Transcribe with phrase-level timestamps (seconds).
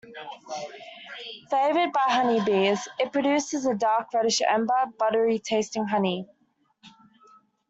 [1.51, 6.27] Favored by honeybees, it produces a dark reddish amber buttery tasting honey.